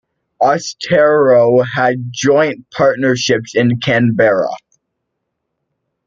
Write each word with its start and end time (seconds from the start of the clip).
Austereo 0.41 1.63
had 1.75 2.07
joint 2.11 2.65
partnerships 2.71 3.53
in 3.53 3.79
Canberra. 3.79 4.49